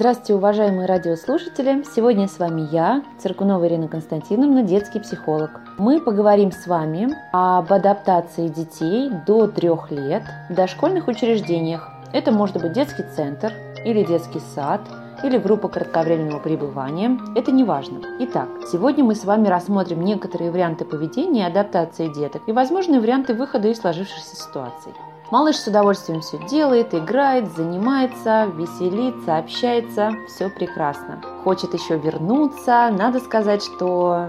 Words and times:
Здравствуйте, 0.00 0.34
уважаемые 0.36 0.86
радиослушатели! 0.86 1.84
Сегодня 1.94 2.26
с 2.26 2.38
вами 2.38 2.66
я, 2.72 3.04
Циркунова 3.18 3.68
Ирина 3.68 3.86
Константиновна, 3.86 4.62
детский 4.62 4.98
психолог. 4.98 5.60
Мы 5.76 6.00
поговорим 6.00 6.52
с 6.52 6.66
вами 6.66 7.14
об 7.32 7.70
адаптации 7.70 8.48
детей 8.48 9.10
до 9.26 9.46
трех 9.46 9.90
лет 9.90 10.22
в 10.48 10.54
дошкольных 10.54 11.06
учреждениях. 11.06 11.90
Это 12.14 12.32
может 12.32 12.62
быть 12.62 12.72
детский 12.72 13.02
центр 13.14 13.52
или 13.84 14.02
детский 14.02 14.40
сад, 14.54 14.80
или 15.22 15.36
группа 15.36 15.68
кратковременного 15.68 16.40
пребывания, 16.40 17.18
это 17.36 17.52
не 17.52 17.64
важно. 17.64 18.00
Итак, 18.20 18.48
сегодня 18.72 19.04
мы 19.04 19.14
с 19.14 19.26
вами 19.26 19.48
рассмотрим 19.48 20.00
некоторые 20.00 20.50
варианты 20.50 20.86
поведения 20.86 21.42
и 21.42 21.50
адаптации 21.50 22.08
деток 22.08 22.40
и 22.46 22.52
возможные 22.52 23.00
варианты 23.00 23.34
выхода 23.34 23.68
из 23.68 23.78
сложившихся 23.78 24.34
ситуаций. 24.34 24.92
Малыш 25.30 25.56
с 25.56 25.66
удовольствием 25.68 26.22
все 26.22 26.38
делает, 26.48 26.92
играет, 26.92 27.46
занимается, 27.52 28.46
веселится, 28.46 29.38
общается, 29.38 30.10
все 30.26 30.50
прекрасно. 30.50 31.22
Хочет 31.44 31.72
еще 31.72 31.96
вернуться. 31.96 32.90
Надо 32.90 33.20
сказать, 33.20 33.62
что 33.62 34.26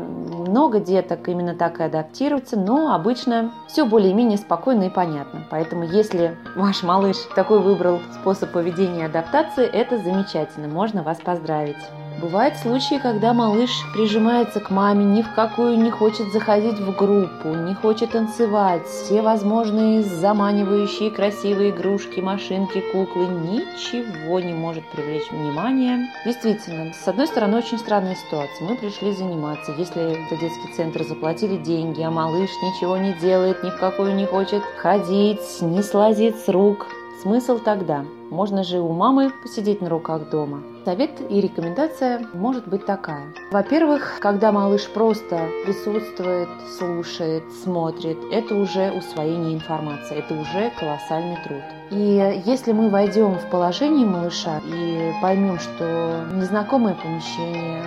много 0.48 0.80
деток 0.80 1.28
именно 1.28 1.56
так 1.56 1.80
и 1.80 1.84
адаптируются, 1.84 2.56
но 2.56 2.94
обычно 2.94 3.52
все 3.68 3.84
более-менее 3.84 4.38
спокойно 4.38 4.84
и 4.84 4.90
понятно. 4.90 5.44
Поэтому 5.50 5.86
если 5.86 6.38
ваш 6.56 6.84
малыш 6.84 7.18
такой 7.36 7.62
выбрал 7.62 8.00
способ 8.22 8.52
поведения 8.52 9.02
и 9.02 9.06
адаптации, 9.06 9.66
это 9.66 9.98
замечательно, 9.98 10.68
можно 10.68 11.02
вас 11.02 11.18
поздравить. 11.20 11.78
Бывают 12.20 12.58
случаи, 12.58 13.00
когда 13.00 13.34
малыш 13.34 13.70
прижимается 13.94 14.60
к 14.60 14.70
маме, 14.70 15.06
ни 15.06 15.22
в 15.22 15.34
какую 15.34 15.78
не 15.78 15.90
хочет 15.90 16.32
заходить 16.32 16.80
в 16.80 16.96
группу, 16.96 17.50
не 17.50 17.74
хочет 17.74 18.12
танцевать. 18.12 18.86
Все 18.86 19.22
возможные 19.22 20.04
заманивающие 20.04 21.10
красивые 21.10 21.70
игрушки, 21.72 22.20
машинки, 22.20 22.84
куклы, 22.92 23.28
ничего 23.28 24.40
не 24.40 24.54
может 24.54 24.88
привлечь 24.92 25.32
внимание. 25.32 26.08
Действительно, 26.26 26.94
с 26.94 27.08
одной 27.08 27.28
стороны, 27.28 27.58
очень 27.58 27.80
странная 27.80 28.16
ситуация. 28.16 28.68
Мы 28.68 28.76
пришли 28.76 29.14
заниматься. 29.14 29.74
Если 29.78 30.26
это 30.26 30.38
детский 30.40 30.74
центр, 30.76 31.04
заплатили 31.04 31.58
деньги, 31.58 32.02
а 32.02 32.12
малыш 32.12 32.50
ничего 32.62 32.98
не 32.98 33.14
делает, 33.14 33.64
ни 33.64 33.70
в 33.70 33.78
какую 33.78 34.16
не 34.16 34.26
хочет 34.26 34.64
ходить, 34.78 35.62
не 35.62 35.82
слазит 35.82 36.38
с 36.38 36.50
рук. 36.50 36.88
Смысл 37.22 37.60
тогда? 37.60 38.04
Можно 38.32 38.64
же 38.64 38.80
у 38.80 38.92
мамы 38.94 39.32
посидеть 39.44 39.80
на 39.80 39.90
руках 39.90 40.32
дома. 40.32 40.64
Совет 40.86 41.12
и 41.30 41.40
рекомендация 41.40 42.26
может 42.34 42.68
быть 42.68 42.88
такая. 42.88 43.32
Во-первых, 43.52 44.18
когда 44.20 44.52
малыш 44.52 44.90
просто 44.90 45.48
присутствует, 45.64 46.50
слушает, 46.80 47.44
смотрит, 47.64 48.18
это 48.32 48.56
уже 48.56 48.92
усвоение 48.92 49.54
информации, 49.54 50.18
это 50.18 50.34
уже 50.34 50.72
колоссальный 50.80 51.38
труд. 51.44 51.62
И 51.92 52.42
если 52.44 52.72
мы 52.72 52.90
войдем 52.90 53.36
в 53.36 53.48
положение 53.52 54.08
малыша 54.08 54.60
и 54.66 55.12
поймем, 55.22 55.60
что 55.60 56.26
незнакомое 56.34 56.96
помещение, 56.96 57.84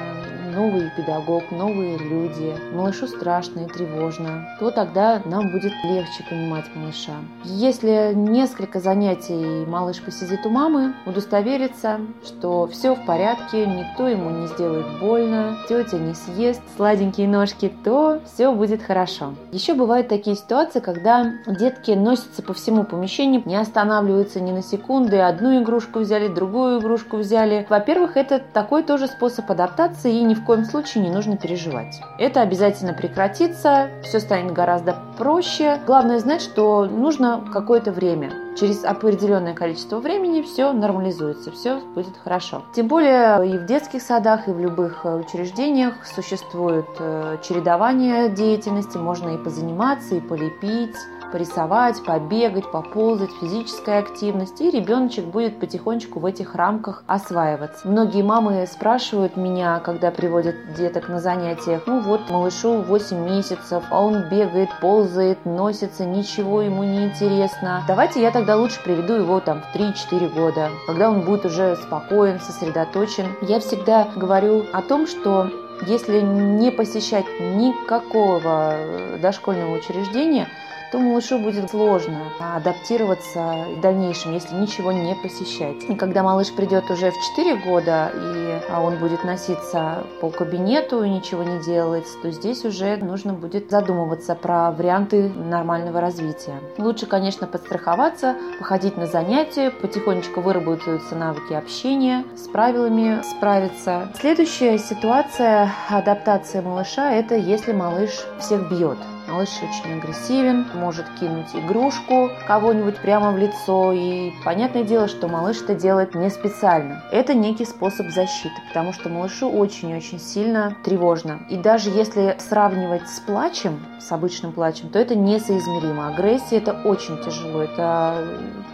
новый 0.54 0.90
педагог, 0.96 1.50
новые 1.50 1.98
люди, 1.98 2.54
малышу 2.72 3.06
страшно 3.06 3.60
и 3.60 3.66
тревожно, 3.66 4.48
то 4.60 4.70
тогда 4.70 5.20
нам 5.24 5.50
будет 5.50 5.72
легче 5.84 6.24
понимать 6.28 6.64
малыша. 6.74 7.14
Если 7.44 8.12
несколько 8.14 8.80
занятий 8.80 9.66
малыш 9.66 10.00
посидит 10.00 10.46
у 10.46 10.50
мамы, 10.50 10.94
удостоверится, 11.06 12.00
что 12.24 12.66
все 12.68 12.94
в 12.94 13.04
порядке, 13.04 13.66
никто 13.66 14.08
ему 14.08 14.30
не 14.30 14.46
сделает 14.48 14.86
больно, 15.00 15.56
тетя 15.68 15.98
не 15.98 16.14
съест 16.14 16.62
сладенькие 16.76 17.28
ножки, 17.28 17.72
то 17.82 18.20
все 18.24 18.52
будет 18.52 18.82
хорошо. 18.82 19.34
Еще 19.50 19.74
бывают 19.74 20.08
такие 20.08 20.36
ситуации, 20.36 20.80
когда 20.80 21.32
детки 21.46 21.90
носятся 21.92 22.42
по 22.42 22.54
всему 22.54 22.84
помещению, 22.84 23.42
не 23.44 23.56
останавливаются 23.56 24.40
ни 24.40 24.52
на 24.52 24.62
секунды, 24.62 25.18
одну 25.18 25.60
игрушку 25.62 26.00
взяли, 26.00 26.28
другую 26.28 26.80
игрушку 26.80 27.16
взяли. 27.16 27.66
Во-первых, 27.68 28.16
это 28.16 28.40
такой 28.52 28.82
тоже 28.82 29.08
способ 29.08 29.50
адаптации 29.50 30.14
и 30.14 30.22
ни 30.22 30.34
в 30.34 30.43
в 30.44 30.46
коем 30.46 30.66
случае 30.66 31.02
не 31.04 31.10
нужно 31.10 31.38
переживать. 31.38 32.02
Это 32.18 32.42
обязательно 32.42 32.92
прекратится, 32.92 33.88
все 34.02 34.20
станет 34.20 34.52
гораздо 34.52 34.98
проще. 35.16 35.80
Главное 35.86 36.18
знать, 36.18 36.42
что 36.42 36.84
нужно 36.84 37.42
какое-то 37.50 37.92
время. 37.92 38.30
Через 38.54 38.84
определенное 38.84 39.54
количество 39.54 40.00
времени 40.00 40.42
все 40.42 40.72
нормализуется, 40.72 41.50
все 41.50 41.80
будет 41.94 42.18
хорошо. 42.22 42.62
Тем 42.74 42.88
более 42.88 43.54
и 43.54 43.56
в 43.56 43.64
детских 43.64 44.02
садах, 44.02 44.46
и 44.46 44.52
в 44.52 44.60
любых 44.60 45.00
э, 45.04 45.16
учреждениях 45.16 45.94
существует 46.06 46.86
э, 46.98 47.38
чередование 47.42 48.28
деятельности, 48.28 48.98
можно 48.98 49.30
и 49.30 49.38
позаниматься, 49.38 50.14
и 50.14 50.20
полепить, 50.20 50.94
порисовать, 51.34 52.00
побегать, 52.04 52.70
поползать, 52.70 53.30
физическая 53.40 53.98
активность, 53.98 54.60
и 54.60 54.70
ребеночек 54.70 55.24
будет 55.24 55.58
потихонечку 55.58 56.20
в 56.20 56.26
этих 56.26 56.54
рамках 56.54 57.02
осваиваться. 57.08 57.88
Многие 57.88 58.22
мамы 58.22 58.64
спрашивают 58.70 59.36
меня, 59.36 59.80
когда 59.80 60.12
приводят 60.12 60.54
деток 60.76 61.08
на 61.08 61.18
занятиях, 61.18 61.82
ну 61.86 61.98
вот 61.98 62.30
малышу 62.30 62.82
8 62.82 63.18
месяцев, 63.18 63.82
а 63.90 64.00
он 64.00 64.28
бегает, 64.30 64.68
ползает, 64.80 65.44
носится, 65.44 66.04
ничего 66.04 66.62
ему 66.62 66.84
не 66.84 67.06
интересно. 67.06 67.82
Давайте 67.88 68.22
я 68.22 68.30
тогда 68.30 68.54
лучше 68.54 68.80
приведу 68.84 69.14
его 69.14 69.40
там 69.40 69.60
в 69.60 69.76
3-4 69.76 70.32
года, 70.32 70.68
когда 70.86 71.10
он 71.10 71.22
будет 71.22 71.46
уже 71.46 71.74
спокоен, 71.74 72.38
сосредоточен. 72.38 73.26
Я 73.42 73.58
всегда 73.58 74.06
говорю 74.14 74.66
о 74.72 74.82
том, 74.82 75.08
что 75.08 75.50
если 75.84 76.20
не 76.20 76.70
посещать 76.70 77.26
никакого 77.40 78.76
дошкольного 79.20 79.74
учреждения, 79.74 80.46
то 80.94 81.00
малышу 81.00 81.40
будет 81.40 81.72
сложно 81.72 82.20
адаптироваться 82.38 83.64
в 83.76 83.80
дальнейшем, 83.80 84.32
если 84.32 84.54
ничего 84.54 84.92
не 84.92 85.16
посещать. 85.16 85.82
И 85.88 85.96
когда 85.96 86.22
малыш 86.22 86.52
придет 86.52 86.88
уже 86.88 87.10
в 87.10 87.14
4 87.36 87.56
года, 87.56 88.12
и 88.14 88.60
а, 88.70 88.80
он 88.80 88.98
будет 88.98 89.24
носиться 89.24 90.04
по 90.20 90.30
кабинету 90.30 91.02
и 91.02 91.10
ничего 91.10 91.42
не 91.42 91.58
делать, 91.64 92.06
то 92.22 92.30
здесь 92.30 92.64
уже 92.64 92.96
нужно 92.98 93.32
будет 93.32 93.72
задумываться 93.72 94.36
про 94.36 94.70
варианты 94.70 95.30
нормального 95.30 96.00
развития. 96.00 96.60
Лучше, 96.78 97.06
конечно, 97.06 97.48
подстраховаться, 97.48 98.36
походить 98.60 98.96
на 98.96 99.06
занятия, 99.06 99.72
потихонечку 99.72 100.42
выработаются 100.42 101.16
навыки 101.16 101.54
общения, 101.54 102.24
с 102.36 102.46
правилами 102.46 103.20
справиться. 103.36 104.12
Следующая 104.20 104.78
ситуация 104.78 105.72
адаптации 105.90 106.60
малыша– 106.60 107.10
это 107.14 107.34
если 107.34 107.72
малыш 107.72 108.12
всех 108.38 108.70
бьет. 108.70 108.98
Малыш 109.26 109.48
очень 109.62 109.98
агрессивен, 109.98 110.66
может 110.74 111.06
кинуть 111.18 111.54
игрушку 111.54 112.30
кого-нибудь 112.46 112.98
прямо 112.98 113.32
в 113.32 113.38
лицо. 113.38 113.92
И 113.92 114.32
понятное 114.44 114.84
дело, 114.84 115.08
что 115.08 115.28
малыш 115.28 115.62
это 115.62 115.74
делает 115.74 116.14
не 116.14 116.28
специально. 116.30 117.02
Это 117.10 117.34
некий 117.34 117.64
способ 117.64 118.08
защиты, 118.08 118.54
потому 118.68 118.92
что 118.92 119.08
малышу 119.08 119.48
очень-очень 119.48 120.20
сильно 120.20 120.76
тревожно. 120.84 121.40
И 121.48 121.56
даже 121.56 121.90
если 121.90 122.36
сравнивать 122.38 123.08
с 123.08 123.20
плачем, 123.20 123.80
с 123.98 124.12
обычным 124.12 124.52
плачем, 124.52 124.90
то 124.90 124.98
это 124.98 125.14
несоизмеримо. 125.14 126.08
Агрессия 126.08 126.58
это 126.58 126.72
очень 126.84 127.16
тяжело. 127.24 127.62
Это 127.62 128.26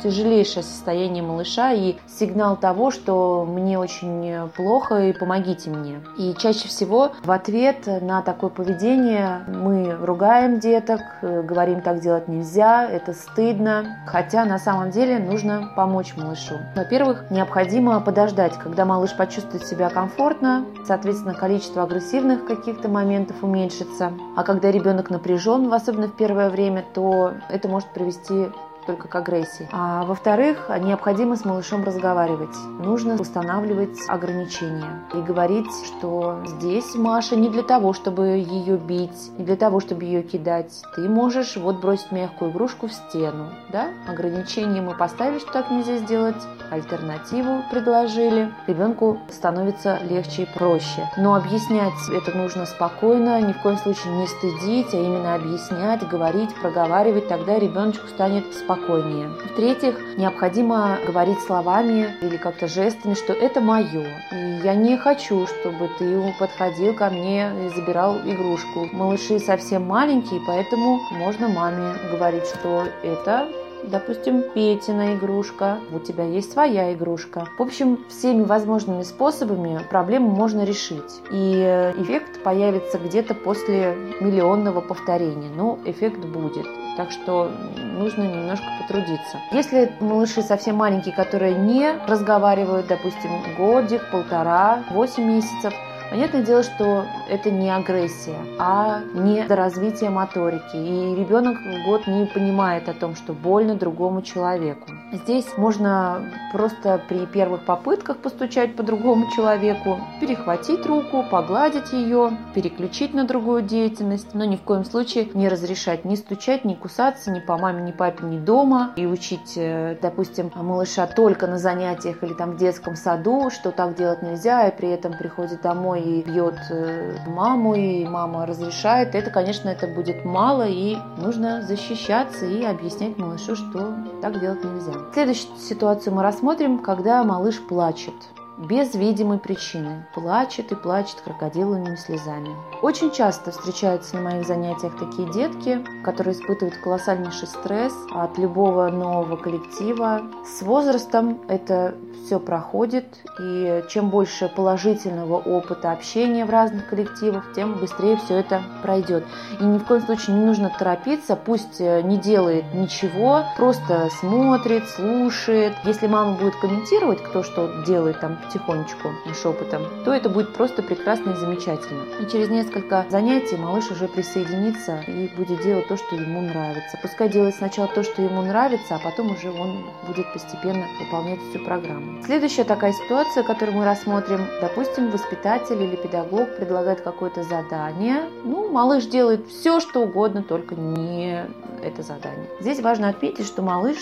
тяжелейшее 0.02 0.64
состояние 0.64 1.22
малыша 1.22 1.72
и 1.72 1.96
сигнал 2.08 2.56
того, 2.56 2.90
что 2.90 3.46
мне 3.48 3.78
очень 3.78 4.48
плохо 4.56 4.96
и 5.04 5.12
помогите 5.12 5.70
мне. 5.70 6.00
И 6.18 6.34
чаще 6.36 6.66
всего 6.66 7.12
в 7.22 7.30
ответ 7.30 7.86
на 7.86 8.22
такое 8.22 8.50
поведение 8.50 9.44
мы 9.46 9.94
ругаем 9.94 10.39
ругаем 10.40 10.58
деток, 10.58 11.00
э, 11.22 11.42
говорим, 11.42 11.82
так 11.82 12.00
делать 12.00 12.28
нельзя, 12.28 12.88
это 12.88 13.12
стыдно. 13.12 13.98
Хотя 14.06 14.44
на 14.44 14.58
самом 14.58 14.90
деле 14.90 15.18
нужно 15.18 15.70
помочь 15.76 16.14
малышу. 16.16 16.54
Во-первых, 16.74 17.30
необходимо 17.30 18.00
подождать, 18.00 18.54
когда 18.54 18.84
малыш 18.84 19.14
почувствует 19.14 19.66
себя 19.66 19.90
комфортно, 19.90 20.64
соответственно, 20.86 21.34
количество 21.34 21.82
агрессивных 21.82 22.46
каких-то 22.46 22.88
моментов 22.88 23.36
уменьшится. 23.42 24.12
А 24.36 24.42
когда 24.42 24.70
ребенок 24.70 25.10
напряжен, 25.10 25.72
особенно 25.72 26.08
в 26.08 26.16
первое 26.16 26.48
время, 26.48 26.84
то 26.94 27.32
это 27.50 27.68
может 27.68 27.90
привести 27.90 28.46
только 28.90 29.08
к 29.08 29.14
агрессии. 29.14 29.68
А 29.72 30.04
во-вторых, 30.04 30.68
необходимо 30.80 31.36
с 31.36 31.44
малышом 31.44 31.84
разговаривать. 31.84 32.56
Нужно 32.80 33.14
устанавливать 33.14 33.98
ограничения 34.08 35.02
и 35.14 35.20
говорить, 35.20 35.70
что 35.86 36.40
здесь 36.44 36.94
Маша 36.96 37.36
не 37.36 37.48
для 37.48 37.62
того, 37.62 37.92
чтобы 37.92 38.26
ее 38.38 38.76
бить, 38.76 39.30
не 39.38 39.44
для 39.44 39.56
того, 39.56 39.78
чтобы 39.78 40.04
ее 40.04 40.22
кидать. 40.22 40.82
Ты 40.96 41.08
можешь 41.08 41.56
вот 41.56 41.80
бросить 41.80 42.10
мягкую 42.10 42.50
игрушку 42.50 42.88
в 42.88 42.92
стену, 42.92 43.50
да? 43.70 43.90
Ограничения 44.08 44.80
мы 44.80 44.96
поставили, 44.96 45.38
что 45.38 45.52
так 45.52 45.70
нельзя 45.70 45.98
сделать, 45.98 46.42
альтернативу 46.70 47.62
предложили. 47.70 48.52
Ребенку 48.66 49.20
становится 49.30 49.98
легче 50.02 50.42
и 50.42 50.46
проще. 50.46 51.08
Но 51.16 51.34
объяснять 51.34 51.94
это 52.12 52.36
нужно 52.36 52.66
спокойно, 52.66 53.40
ни 53.40 53.52
в 53.52 53.62
коем 53.62 53.78
случае 53.78 54.14
не 54.14 54.26
стыдить, 54.26 54.92
а 54.94 54.96
именно 54.96 55.34
объяснять, 55.34 56.06
говорить, 56.08 56.54
проговаривать, 56.56 57.28
тогда 57.28 57.58
ребеночку 57.58 58.08
станет 58.08 58.52
спокойнее 58.54 58.79
спокойнее. 58.80 59.28
В-третьих, 59.28 60.16
необходимо 60.16 60.98
говорить 61.06 61.40
словами 61.40 62.14
или 62.22 62.36
как-то 62.36 62.66
жестами, 62.66 63.14
что 63.14 63.32
это 63.32 63.60
мое. 63.60 64.06
И 64.32 64.60
я 64.64 64.74
не 64.74 64.96
хочу, 64.96 65.46
чтобы 65.46 65.90
ты 65.98 66.34
подходил 66.38 66.94
ко 66.94 67.10
мне 67.10 67.50
и 67.66 67.68
забирал 67.74 68.18
игрушку. 68.24 68.88
Малыши 68.92 69.38
совсем 69.38 69.86
маленькие, 69.86 70.40
поэтому 70.46 71.00
можно 71.12 71.48
маме 71.48 71.94
говорить, 72.10 72.46
что 72.46 72.84
это 73.02 73.48
допустим, 73.82 74.42
Петина 74.54 75.14
игрушка, 75.14 75.78
у 75.90 75.98
тебя 75.98 76.24
есть 76.24 76.52
своя 76.52 76.92
игрушка. 76.92 77.48
В 77.58 77.62
общем, 77.62 77.98
всеми 78.08 78.42
возможными 78.42 79.02
способами 79.02 79.80
проблему 79.88 80.28
можно 80.28 80.64
решить. 80.64 81.22
И 81.30 81.62
эффект 81.96 82.42
появится 82.42 82.98
где-то 82.98 83.34
после 83.34 83.96
миллионного 84.20 84.82
повторения. 84.82 85.50
Но 85.56 85.78
эффект 85.86 86.18
будет. 86.18 86.66
Так 86.96 87.10
что 87.12 87.50
нужно 87.98 88.22
немножко 88.22 88.66
потрудиться. 88.80 89.38
Если 89.52 89.92
малыши 90.00 90.42
совсем 90.42 90.76
маленькие, 90.76 91.14
которые 91.14 91.54
не 91.54 91.92
разговаривают, 92.06 92.86
допустим, 92.88 93.30
годик, 93.56 94.10
полтора, 94.10 94.82
восемь 94.90 95.24
месяцев, 95.24 95.72
Понятное 96.10 96.42
дело, 96.42 96.64
что 96.64 97.04
это 97.28 97.52
не 97.52 97.70
агрессия, 97.70 98.34
а 98.58 99.00
не 99.14 99.46
развитие 99.46 100.10
моторики. 100.10 100.74
И 100.74 101.14
ребенок 101.14 101.58
год 101.86 102.08
не 102.08 102.26
понимает 102.26 102.88
о 102.88 102.94
том, 102.94 103.14
что 103.14 103.32
больно 103.32 103.76
другому 103.76 104.20
человеку. 104.22 104.88
Здесь 105.12 105.46
можно 105.56 106.28
просто 106.52 107.00
при 107.08 107.26
первых 107.26 107.64
попытках 107.64 108.16
постучать 108.16 108.74
по 108.74 108.82
другому 108.82 109.30
человеку, 109.36 110.00
перехватить 110.20 110.84
руку, 110.84 111.24
погладить 111.30 111.92
ее, 111.92 112.36
переключить 112.54 113.14
на 113.14 113.22
другую 113.22 113.62
деятельность, 113.62 114.34
но 114.34 114.44
ни 114.44 114.56
в 114.56 114.62
коем 114.62 114.84
случае 114.84 115.28
не 115.34 115.48
разрешать 115.48 116.04
ни 116.04 116.16
стучать, 116.16 116.64
ни 116.64 116.74
кусаться, 116.74 117.30
ни 117.30 117.38
по 117.38 117.56
маме, 117.56 117.82
ни 117.82 117.92
папе, 117.92 118.24
ни 118.24 118.38
дома, 118.38 118.92
и 118.96 119.06
учить, 119.06 119.54
э, 119.56 119.96
допустим, 120.02 120.50
малыша 120.56 121.06
только 121.06 121.46
на 121.46 121.58
занятиях 121.58 122.22
или 122.24 122.32
там 122.34 122.52
в 122.52 122.56
детском 122.56 122.96
саду, 122.96 123.50
что 123.50 123.70
так 123.70 123.94
делать 123.94 124.22
нельзя, 124.22 124.66
и 124.66 124.76
при 124.76 124.88
этом 124.88 125.16
приходит 125.16 125.62
домой 125.62 125.99
и 126.00 126.22
бьет 126.22 126.58
э, 126.70 127.18
маму, 127.26 127.74
и 127.74 128.04
мама 128.04 128.46
разрешает, 128.46 129.14
это, 129.14 129.30
конечно, 129.30 129.68
это 129.68 129.86
будет 129.86 130.24
мало, 130.24 130.66
и 130.66 130.96
нужно 131.18 131.62
защищаться 131.62 132.46
и 132.46 132.64
объяснять 132.64 133.18
малышу, 133.18 133.56
что 133.56 133.94
так 134.22 134.40
делать 134.40 134.64
нельзя. 134.64 134.92
Следующую 135.12 135.56
ситуацию 135.58 136.14
мы 136.14 136.22
рассмотрим, 136.22 136.78
когда 136.78 137.22
малыш 137.24 137.60
плачет 137.60 138.14
без 138.60 138.94
видимой 138.94 139.38
причины. 139.38 140.06
Плачет 140.14 140.72
и 140.72 140.74
плачет 140.74 141.20
крокодиловыми 141.22 141.96
слезами. 141.96 142.50
Очень 142.82 143.10
часто 143.10 143.50
встречаются 143.50 144.16
на 144.16 144.22
моих 144.22 144.46
занятиях 144.46 144.96
такие 144.98 145.30
детки, 145.32 145.84
которые 146.04 146.34
испытывают 146.34 146.76
колоссальнейший 146.76 147.48
стресс 147.48 147.94
от 148.12 148.38
любого 148.38 148.88
нового 148.88 149.36
коллектива. 149.36 150.22
С 150.44 150.62
возрастом 150.62 151.40
это 151.48 151.94
все 152.24 152.38
проходит, 152.38 153.06
и 153.40 153.82
чем 153.88 154.10
больше 154.10 154.48
положительного 154.48 155.36
опыта 155.36 155.92
общения 155.92 156.44
в 156.44 156.50
разных 156.50 156.88
коллективах, 156.88 157.52
тем 157.54 157.74
быстрее 157.74 158.16
все 158.16 158.36
это 158.36 158.62
пройдет. 158.82 159.24
И 159.58 159.64
ни 159.64 159.78
в 159.78 159.84
коем 159.84 160.02
случае 160.02 160.36
не 160.36 160.44
нужно 160.44 160.70
торопиться, 160.78 161.34
пусть 161.34 161.80
э, 161.80 162.02
не 162.02 162.18
делает 162.18 162.64
ничего, 162.74 163.44
просто 163.56 164.08
смотрит, 164.20 164.88
слушает. 164.88 165.74
Если 165.84 166.06
мама 166.06 166.36
будет 166.36 166.56
комментировать, 166.56 167.22
кто 167.22 167.42
что 167.42 167.82
делает 167.84 168.20
там 168.20 168.38
потихонечку, 168.50 169.10
шепотом, 169.34 169.82
то 170.04 170.12
это 170.12 170.28
будет 170.28 170.52
просто 170.54 170.82
прекрасно 170.82 171.30
и 171.30 171.36
замечательно. 171.36 172.04
И 172.20 172.26
через 172.26 172.48
несколько 172.48 173.06
занятий 173.08 173.56
малыш 173.56 173.90
уже 173.90 174.08
присоединится 174.08 175.04
и 175.06 175.28
будет 175.36 175.62
делать 175.62 175.88
то, 175.88 175.96
что 175.96 176.16
ему 176.16 176.40
нравится. 176.40 176.98
Пускай 177.00 177.28
делает 177.28 177.54
сначала 177.54 177.88
то, 177.88 178.02
что 178.02 178.22
ему 178.22 178.42
нравится, 178.42 178.96
а 178.96 178.98
потом 178.98 179.32
уже 179.32 179.50
он 179.50 179.84
будет 180.06 180.32
постепенно 180.32 180.86
выполнять 180.98 181.38
всю 181.50 181.64
программу. 181.64 182.22
Следующая 182.24 182.64
такая 182.64 182.92
ситуация, 182.92 183.44
которую 183.44 183.78
мы 183.78 183.84
рассмотрим, 183.84 184.40
допустим, 184.60 185.10
воспитатель 185.10 185.80
или 185.80 185.96
педагог 185.96 186.56
предлагает 186.56 187.00
какое-то 187.02 187.42
задание. 187.44 188.22
Ну, 188.44 188.70
малыш 188.70 189.06
делает 189.06 189.46
все, 189.48 189.80
что 189.80 190.00
угодно, 190.00 190.42
только 190.42 190.74
не 190.74 191.44
это 191.82 192.02
задание. 192.02 192.48
Здесь 192.60 192.80
важно 192.80 193.08
отметить, 193.08 193.46
что 193.46 193.62
малыш 193.62 193.96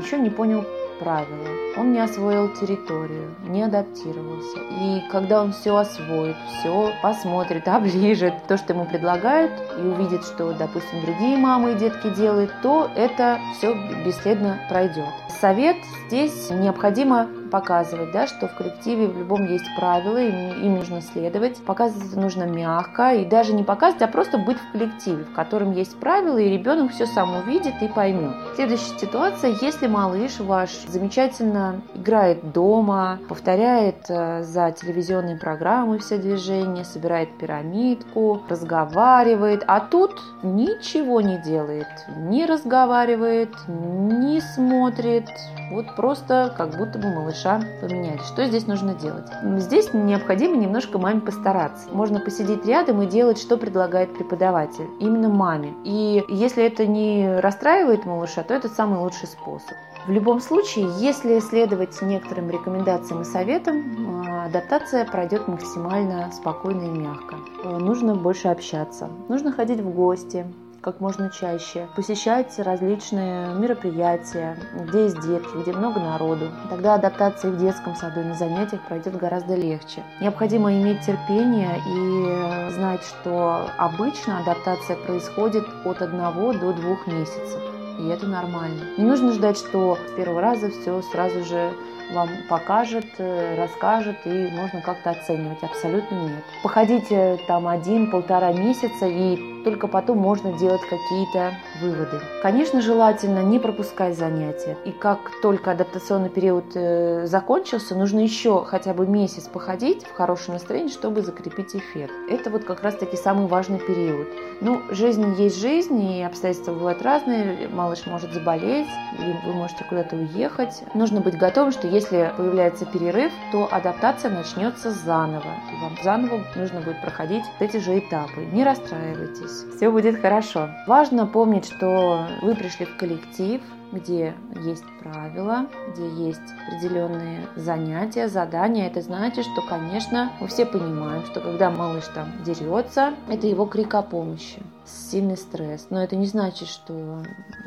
еще 0.00 0.18
не 0.18 0.30
понял 0.30 0.64
правила, 0.98 1.48
он 1.76 1.92
не 1.92 2.00
освоил 2.00 2.52
территорию, 2.54 3.34
не 3.44 3.62
адаптировался. 3.62 4.58
И 4.80 5.02
когда 5.10 5.42
он 5.42 5.52
все 5.52 5.76
освоит, 5.76 6.36
все 6.48 6.92
посмотрит, 7.02 7.66
оближет 7.68 8.34
то, 8.46 8.56
что 8.56 8.72
ему 8.72 8.86
предлагают, 8.86 9.52
и 9.78 9.82
увидит, 9.82 10.24
что, 10.24 10.52
допустим, 10.52 11.02
другие 11.04 11.36
мамы 11.36 11.72
и 11.72 11.76
детки 11.76 12.10
делают, 12.10 12.52
то 12.62 12.90
это 12.96 13.38
все 13.56 13.74
бесследно 14.04 14.58
пройдет. 14.68 15.08
Совет 15.40 15.76
здесь 16.06 16.50
необходимо 16.50 17.28
показывать, 17.48 18.12
да, 18.12 18.26
что 18.26 18.48
в 18.48 18.54
коллективе 18.54 19.06
в 19.08 19.18
любом 19.18 19.46
есть 19.46 19.66
правила, 19.76 20.18
им, 20.18 20.62
им 20.62 20.74
нужно 20.76 21.00
следовать. 21.00 21.56
Показывать 21.64 22.08
это 22.08 22.20
нужно 22.20 22.44
мягко, 22.44 23.14
и 23.14 23.24
даже 23.24 23.52
не 23.52 23.64
показывать, 23.64 24.02
а 24.02 24.08
просто 24.08 24.38
быть 24.38 24.58
в 24.58 24.72
коллективе, 24.72 25.24
в 25.24 25.32
котором 25.32 25.72
есть 25.72 25.98
правила, 25.98 26.38
и 26.38 26.50
ребенок 26.50 26.92
все 26.92 27.06
сам 27.06 27.36
увидит 27.36 27.74
и 27.82 27.88
поймет. 27.88 28.34
Следующая 28.54 28.98
ситуация, 28.98 29.56
если 29.60 29.86
малыш 29.86 30.40
ваш 30.40 30.70
замечательно 30.86 31.80
играет 31.94 32.52
дома, 32.52 33.18
повторяет 33.28 34.06
э, 34.08 34.42
за 34.42 34.70
телевизионной 34.72 35.38
программой 35.38 35.98
все 35.98 36.18
движения, 36.18 36.84
собирает 36.84 37.36
пирамидку, 37.38 38.42
разговаривает, 38.48 39.64
а 39.66 39.80
тут 39.80 40.12
ничего 40.42 41.20
не 41.20 41.38
делает, 41.38 41.86
не 42.16 42.46
разговаривает, 42.46 43.54
не 43.66 44.40
смотрит, 44.40 45.28
вот 45.70 45.94
просто 45.96 46.54
как 46.56 46.76
будто 46.76 46.98
бы 46.98 47.08
малыш 47.08 47.37
малыша 47.38 47.64
поменяли. 47.80 48.18
Что 48.18 48.46
здесь 48.46 48.66
нужно 48.66 48.94
делать? 48.94 49.26
Здесь 49.58 49.92
необходимо 49.92 50.56
немножко 50.56 50.98
маме 50.98 51.20
постараться. 51.20 51.88
Можно 51.92 52.20
посидеть 52.20 52.64
рядом 52.66 53.02
и 53.02 53.06
делать, 53.06 53.38
что 53.38 53.56
предлагает 53.56 54.14
преподаватель. 54.14 54.86
Именно 55.00 55.28
маме. 55.28 55.74
И 55.84 56.24
если 56.28 56.64
это 56.64 56.86
не 56.86 57.40
расстраивает 57.40 58.04
малыша, 58.04 58.42
то 58.42 58.54
это 58.54 58.68
самый 58.68 58.98
лучший 58.98 59.28
способ. 59.28 59.76
В 60.06 60.10
любом 60.10 60.40
случае, 60.40 60.88
если 60.98 61.38
следовать 61.40 62.00
некоторым 62.00 62.50
рекомендациям 62.50 63.22
и 63.22 63.24
советам, 63.24 64.24
а, 64.26 64.46
адаптация 64.46 65.04
пройдет 65.04 65.48
максимально 65.48 66.30
спокойно 66.32 66.84
и 66.84 66.98
мягко. 66.98 67.36
Нужно 67.64 68.14
больше 68.14 68.48
общаться, 68.48 69.10
нужно 69.28 69.52
ходить 69.52 69.80
в 69.80 69.90
гости, 69.90 70.46
как 70.80 71.00
можно 71.00 71.30
чаще, 71.30 71.88
посещать 71.96 72.58
различные 72.58 73.54
мероприятия, 73.54 74.56
где 74.74 75.04
есть 75.04 75.20
детки, 75.20 75.56
где 75.60 75.72
много 75.72 76.00
народу. 76.00 76.50
Тогда 76.70 76.94
адаптация 76.94 77.50
в 77.50 77.58
детском 77.58 77.96
саду 77.96 78.20
и 78.20 78.24
на 78.24 78.34
занятиях 78.34 78.82
пройдет 78.86 79.16
гораздо 79.16 79.54
легче. 79.54 80.02
Необходимо 80.20 80.72
иметь 80.72 81.00
терпение 81.00 81.80
и 81.86 82.72
знать, 82.72 83.02
что 83.02 83.68
обычно 83.76 84.38
адаптация 84.40 84.96
происходит 84.96 85.66
от 85.84 86.00
одного 86.02 86.52
до 86.52 86.72
двух 86.72 87.06
месяцев. 87.06 87.60
И 87.98 88.06
это 88.08 88.26
нормально. 88.26 88.84
Не 88.96 89.04
нужно 89.04 89.32
ждать, 89.32 89.58
что 89.58 89.96
с 89.96 90.12
первого 90.12 90.40
раза 90.40 90.70
все 90.70 91.02
сразу 91.02 91.44
же 91.44 91.72
вам 92.12 92.28
покажет, 92.48 93.06
э, 93.18 93.56
расскажет 93.56 94.16
и 94.24 94.48
можно 94.52 94.80
как-то 94.80 95.10
оценивать. 95.10 95.62
Абсолютно 95.62 96.14
нет. 96.14 96.44
Походите 96.62 97.38
там 97.46 97.66
один-полтора 97.68 98.52
месяца 98.52 99.06
и 99.06 99.57
только 99.64 99.86
потом 99.88 100.18
можно 100.18 100.52
делать 100.52 100.80
какие-то 100.82 101.54
выводы. 101.80 102.20
Конечно, 102.42 102.80
желательно 102.80 103.42
не 103.42 103.58
пропускать 103.58 104.16
занятия. 104.16 104.76
И 104.84 104.92
как 104.92 105.18
только 105.42 105.72
адаптационный 105.72 106.28
период 106.28 106.64
э, 106.74 107.26
закончился, 107.26 107.94
нужно 107.94 108.20
еще 108.20 108.64
хотя 108.64 108.94
бы 108.94 109.06
месяц 109.06 109.44
походить 109.44 110.04
в 110.04 110.14
хорошем 110.14 110.54
настроении, 110.54 110.90
чтобы 110.90 111.22
закрепить 111.22 111.74
эффект. 111.74 112.12
Это 112.28 112.50
вот 112.50 112.64
как 112.64 112.82
раз-таки 112.82 113.16
самый 113.16 113.46
важный 113.46 113.78
период. 113.78 114.28
Ну, 114.60 114.82
жизнь 114.90 115.34
есть 115.38 115.60
жизнь, 115.60 116.00
и 116.00 116.22
обстоятельства 116.22 116.72
бывают 116.72 117.02
разные. 117.02 117.68
Малыш 117.68 118.06
может 118.06 118.32
заболеть, 118.32 118.88
или 119.18 119.36
вы 119.46 119.52
можете 119.52 119.84
куда-то 119.84 120.16
уехать. 120.16 120.82
Нужно 120.94 121.20
быть 121.20 121.36
готовым, 121.38 121.72
что 121.72 121.86
если 121.86 122.32
появляется 122.36 122.86
перерыв, 122.86 123.32
то 123.52 123.68
адаптация 123.70 124.30
начнется 124.30 124.90
заново. 124.90 125.54
И 125.72 125.82
вам 125.82 125.96
заново 126.02 126.40
нужно 126.56 126.80
будет 126.80 127.00
проходить 127.00 127.44
эти 127.60 127.76
же 127.78 127.98
этапы. 127.98 128.44
Не 128.52 128.64
расстраивайтесь 128.64 129.47
все 129.76 129.90
будет 129.90 130.20
хорошо. 130.20 130.70
Важно 130.86 131.26
помнить, 131.26 131.66
что 131.66 132.26
вы 132.42 132.54
пришли 132.54 132.86
в 132.86 132.96
коллектив, 132.96 133.60
где 133.92 134.34
есть 134.64 134.84
правила, 135.00 135.66
где 135.92 136.08
есть 136.08 136.40
определенные 136.66 137.46
занятия, 137.56 138.28
задания. 138.28 138.86
Это 138.86 139.00
значит, 139.00 139.44
что, 139.44 139.62
конечно, 139.62 140.32
мы 140.40 140.48
все 140.48 140.66
понимаем, 140.66 141.24
что 141.24 141.40
когда 141.40 141.70
малыш 141.70 142.04
там 142.14 142.42
дерется, 142.44 143.14
это 143.28 143.46
его 143.46 143.66
крик 143.66 143.94
о 143.94 144.02
помощи 144.02 144.62
сильный 144.88 145.36
стресс. 145.36 145.86
Но 145.90 146.02
это 146.02 146.16
не 146.16 146.26
значит, 146.26 146.68
что 146.68 147.22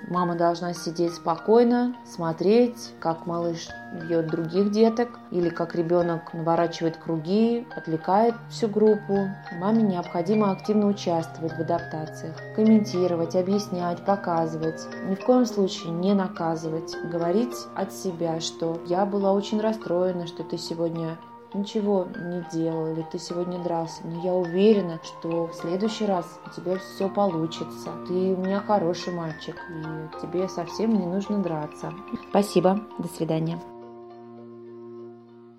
мама 0.09 0.35
должна 0.35 0.73
сидеть 0.73 1.13
спокойно, 1.13 1.95
смотреть, 2.05 2.93
как 2.99 3.25
малыш 3.25 3.69
бьет 3.93 4.27
других 4.27 4.71
деток, 4.71 5.19
или 5.31 5.49
как 5.49 5.75
ребенок 5.75 6.33
наворачивает 6.33 6.97
круги, 6.97 7.67
отвлекает 7.75 8.35
всю 8.49 8.67
группу. 8.67 9.29
Маме 9.59 9.83
необходимо 9.83 10.51
активно 10.51 10.87
участвовать 10.87 11.53
в 11.53 11.59
адаптациях, 11.59 12.35
комментировать, 12.55 13.35
объяснять, 13.35 14.03
показывать. 14.03 14.81
Ни 15.07 15.15
в 15.15 15.23
коем 15.25 15.45
случае 15.45 15.91
не 16.11 16.15
наказывать, 16.15 16.95
говорить 17.09 17.55
от 17.75 17.93
себя, 17.93 18.39
что 18.39 18.77
я 18.85 19.05
была 19.05 19.31
очень 19.31 19.61
расстроена, 19.61 20.27
что 20.27 20.43
ты 20.43 20.57
сегодня 20.57 21.17
ничего 21.53 22.05
не 22.15 22.45
делал, 22.51 22.87
или 22.87 23.05
ты 23.11 23.19
сегодня 23.19 23.59
дрался, 23.59 24.01
но 24.05 24.21
я 24.23 24.33
уверена, 24.33 24.99
что 25.03 25.47
в 25.47 25.53
следующий 25.53 26.05
раз 26.05 26.39
у 26.45 26.49
тебя 26.49 26.77
все 26.77 27.09
получится. 27.09 27.91
Ты 28.07 28.13
у 28.13 28.37
меня 28.37 28.61
хороший 28.61 29.13
мальчик, 29.13 29.55
и 29.69 30.21
тебе 30.21 30.47
совсем 30.47 30.93
не 30.93 31.05
нужно 31.05 31.39
драться. 31.39 31.93
Спасибо, 32.29 32.79
до 32.99 33.07
свидания. 33.07 33.59